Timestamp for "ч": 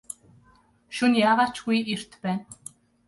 1.55-1.57